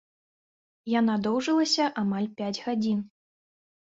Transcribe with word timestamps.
Яна 0.99 1.17
доўжылася 1.27 1.85
амаль 2.03 2.27
пяць 2.39 2.61
гадзін. 2.65 2.99